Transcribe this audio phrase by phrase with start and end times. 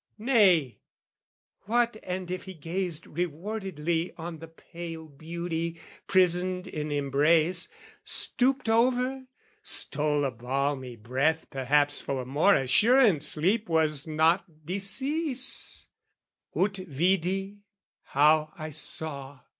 [0.17, 0.79] Nay,
[1.65, 7.69] what and if he gazed rewardedly On the pale beauty prisoned in embrace,
[8.03, 9.25] Stooped over,
[9.61, 15.85] stole a balmy breath perhaps For more assurance sleep was not decease
[16.55, 17.59] "Ut vidi,"
[18.01, 19.41] "how I saw!"